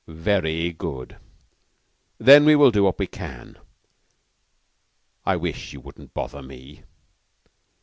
"Ve 0.07 0.31
ry 0.39 0.69
good. 0.71 1.17
Then 2.17 2.43
we 2.43 2.55
will 2.55 2.71
do 2.71 2.81
what 2.81 2.97
we 2.97 3.05
can. 3.05 3.59
I 5.27 5.35
wish 5.35 5.73
you 5.73 5.79
wouldn't 5.79 6.15
bother 6.15 6.41
me." 6.41 6.81